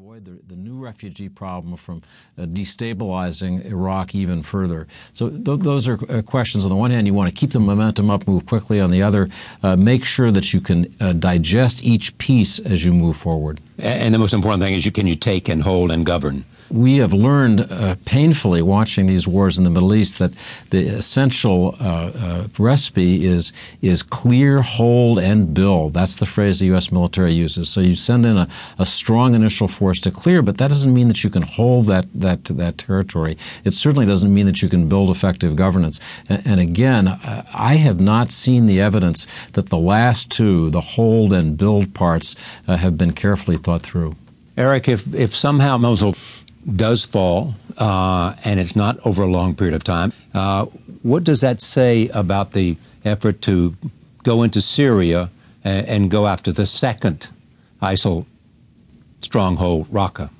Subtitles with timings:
[0.00, 2.00] avoid the, the new refugee problem from
[2.38, 4.86] uh, destabilizing Iraq even further.
[5.12, 6.64] So th- those are uh, questions.
[6.64, 8.78] On the one hand, you want to keep the momentum up, move quickly.
[8.78, 9.28] On the other,
[9.64, 13.60] uh, make sure that you can uh, digest each piece as you move forward.
[13.76, 16.98] And the most important thing is you can you take and hold and govern we
[16.98, 20.32] have learned uh, painfully watching these wars in the Middle East that
[20.70, 25.94] the essential uh, uh, recipe is is clear, hold, and build.
[25.94, 26.92] That's the phrase the U.S.
[26.92, 27.68] military uses.
[27.68, 31.08] So you send in a, a strong initial force to clear, but that doesn't mean
[31.08, 33.36] that you can hold that that that territory.
[33.64, 36.00] It certainly doesn't mean that you can build effective governance.
[36.28, 37.08] And, and again,
[37.54, 42.36] I have not seen the evidence that the last two, the hold and build parts,
[42.66, 44.16] uh, have been carefully thought through.
[44.56, 46.16] Eric, if if somehow Mosul
[46.66, 50.12] does fall, uh, and it's not over a long period of time.
[50.34, 50.66] Uh,
[51.02, 53.76] what does that say about the effort to
[54.22, 55.30] go into Syria
[55.64, 57.28] and, and go after the second
[57.80, 58.26] ISIL
[59.20, 60.30] stronghold, Raqqa?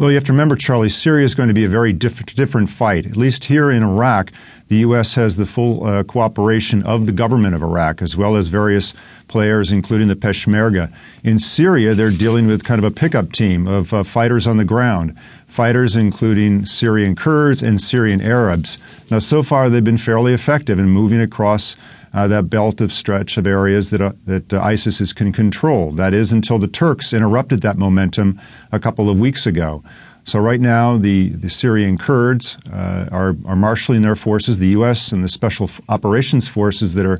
[0.00, 2.70] Well, you have to remember, Charlie, Syria is going to be a very diff- different
[2.70, 3.04] fight.
[3.04, 4.32] At least here in Iraq,
[4.68, 5.14] the U.S.
[5.16, 8.94] has the full uh, cooperation of the government of Iraq, as well as various
[9.28, 10.90] players, including the Peshmerga.
[11.22, 14.64] In Syria, they're dealing with kind of a pickup team of uh, fighters on the
[14.64, 15.14] ground,
[15.46, 18.78] fighters including Syrian Kurds and Syrian Arabs.
[19.10, 21.76] Now, so far, they've been fairly effective in moving across
[22.12, 25.92] uh, that belt of stretch of areas that, uh, that uh, ISIS can control.
[25.92, 28.40] That is until the Turks interrupted that momentum
[28.72, 29.82] a couple of weeks ago.
[30.24, 34.58] So right now, the, the Syrian Kurds uh, are, are marshaling their forces.
[34.58, 35.12] The U.S.
[35.12, 37.18] and the Special Operations Forces that are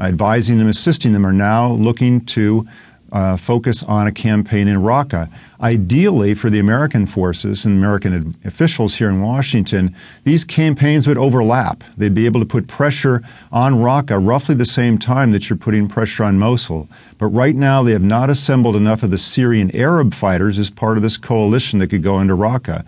[0.00, 2.66] advising them, assisting them, are now looking to
[3.12, 5.30] uh, focus on a campaign in Raqqa.
[5.60, 9.94] Ideally, for the American forces and American officials here in Washington,
[10.24, 11.84] these campaigns would overlap.
[11.96, 15.88] They'd be able to put pressure on Raqqa roughly the same time that you're putting
[15.88, 16.88] pressure on Mosul.
[17.18, 20.96] But right now, they have not assembled enough of the Syrian Arab fighters as part
[20.96, 22.84] of this coalition that could go into Raqqa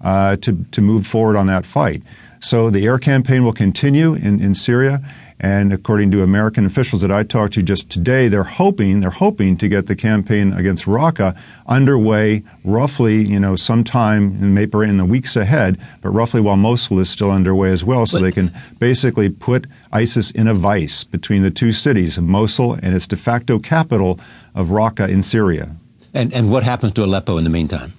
[0.00, 2.02] uh, to, to move forward on that fight.
[2.40, 5.02] So the air campaign will continue in, in Syria.
[5.38, 9.56] And according to American officials that I talked to just today, they're hoping they're hoping
[9.58, 11.36] to get the campaign against Raqqa
[11.66, 17.00] underway roughly, you know, sometime in maybe in the weeks ahead, but roughly while Mosul
[17.00, 21.04] is still underway as well, so but, they can basically put ISIS in a vice
[21.04, 24.18] between the two cities of Mosul and its de facto capital
[24.54, 25.76] of Raqqa in Syria.
[26.14, 27.92] And and what happens to Aleppo in the meantime?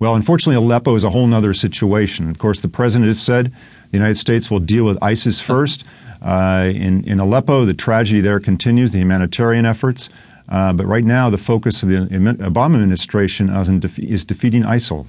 [0.00, 2.30] Well, unfortunately, Aleppo is a whole other situation.
[2.30, 3.52] Of course, the president has said
[3.90, 5.84] the United States will deal with ISIS first.
[6.22, 10.10] Uh, in, in Aleppo, the tragedy there continues, the humanitarian efforts.
[10.48, 15.06] Uh, but right now, the focus of the Obama administration is, is defeating ISIL.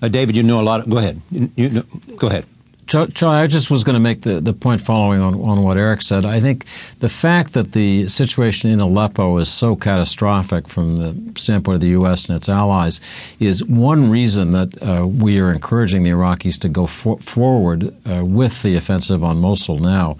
[0.00, 0.80] Uh, David, you know a lot.
[0.80, 1.20] Of, go ahead.
[1.30, 1.82] You, you know,
[2.16, 2.46] go ahead.
[2.88, 6.00] Charlie, I just was going to make the, the point following on, on what Eric
[6.00, 6.24] said.
[6.24, 6.64] I think
[7.00, 11.88] the fact that the situation in Aleppo is so catastrophic from the standpoint of the
[11.88, 12.26] U.S.
[12.26, 13.00] and its allies
[13.38, 18.24] is one reason that uh, we are encouraging the Iraqis to go for, forward uh,
[18.24, 20.16] with the offensive on Mosul now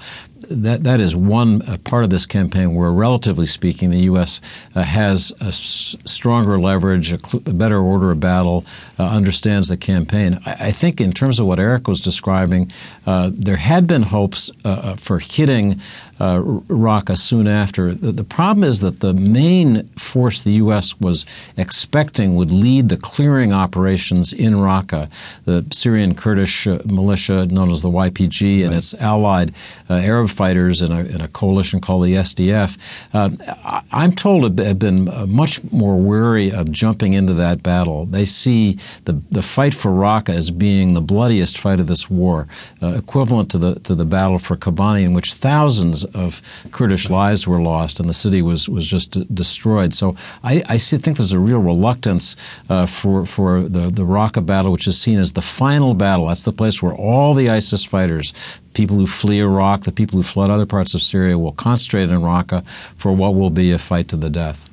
[0.50, 4.40] that that is one uh, part of this campaign where, relatively speaking, the U.S.
[4.74, 8.64] Uh, has a s- stronger leverage, a, cl- a, better order of battle,
[8.98, 10.40] uh, understands the campaign.
[10.46, 12.72] I-, I, think, in terms of what Eric was describing,
[13.06, 15.80] uh, there had been hopes uh, uh, for hitting
[16.20, 17.94] uh, Raqqa soon after.
[17.94, 20.98] The, the, problem is that the main force the U.S.
[21.00, 25.08] was expecting would lead the clearing operations in Raqqa,
[25.44, 29.54] the Syrian Kurdish uh, militia known as the YPG and its allied
[29.88, 32.76] uh, Arab fighters in a, in a, coalition called the SDF.
[33.12, 38.06] Uh, I'm told have been uh, much more wary of jumping into that battle.
[38.06, 42.48] They see the, the fight for Raqqa as being the bloodiest fight of this war,
[42.82, 47.46] uh, equivalent to the to the battle for Kobani, in which thousands of Kurdish lives
[47.46, 49.94] were lost and the city was, was just destroyed.
[49.94, 52.36] So I, I see, think there's a real reluctance
[52.68, 56.28] uh, for, for the, the Raqqa battle, which is seen as the final battle.
[56.28, 58.34] That's the place where all the ISIS fighters,
[58.74, 62.20] people who flee Iraq, the people who flood other parts of Syria, will concentrate in
[62.20, 64.68] Raqqa for what will be a fight to the death.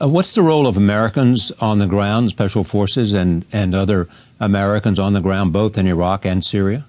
[0.00, 4.08] Uh, what's the role of Americans on the ground, special forces, and, and other
[4.38, 6.84] Americans on the ground, both in Iraq and Syria?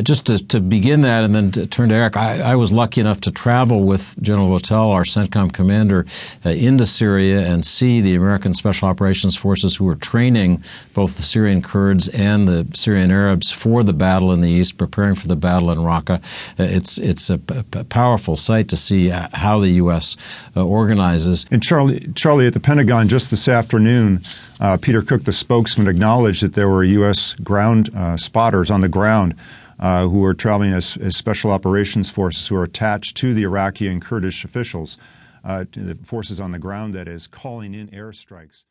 [0.00, 3.00] Just to, to, begin that and then to turn to Eric, I, I, was lucky
[3.00, 6.06] enough to travel with General Votel, our CENTCOM commander,
[6.46, 11.22] uh, into Syria and see the American Special Operations Forces who were training both the
[11.22, 15.36] Syrian Kurds and the Syrian Arabs for the battle in the east, preparing for the
[15.36, 16.22] battle in Raqqa.
[16.58, 20.16] Uh, it's it's a, p- powerful sight to see uh, how the U.S.
[20.56, 21.46] Uh, organizes.
[21.50, 24.22] And Charlie, Charlie, at the Pentagon just this afternoon,
[24.60, 27.34] uh, Peter Cook, the spokesman, acknowledged that there were U.S.
[27.34, 29.34] ground uh, spotters on the ground
[29.82, 33.88] uh, who are traveling as, as, special operations forces who are attached to the Iraqi
[33.88, 34.96] and Kurdish officials,
[35.42, 38.62] uh, the forces on the ground that is calling in airstrikes.